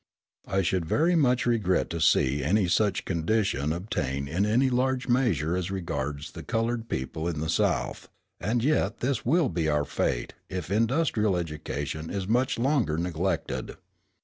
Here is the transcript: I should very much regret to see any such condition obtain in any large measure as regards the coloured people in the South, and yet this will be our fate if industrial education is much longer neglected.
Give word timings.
I 0.47 0.63
should 0.63 0.87
very 0.87 1.13
much 1.15 1.45
regret 1.45 1.91
to 1.91 2.01
see 2.01 2.43
any 2.43 2.67
such 2.67 3.05
condition 3.05 3.71
obtain 3.71 4.27
in 4.27 4.47
any 4.47 4.67
large 4.71 5.07
measure 5.07 5.55
as 5.55 5.69
regards 5.69 6.31
the 6.31 6.41
coloured 6.41 6.89
people 6.89 7.27
in 7.27 7.39
the 7.39 7.49
South, 7.51 8.09
and 8.39 8.63
yet 8.63 9.01
this 9.01 9.23
will 9.27 9.47
be 9.47 9.67
our 9.69 9.85
fate 9.85 10.33
if 10.49 10.71
industrial 10.71 11.37
education 11.37 12.09
is 12.09 12.27
much 12.27 12.57
longer 12.57 12.97
neglected. 12.97 13.77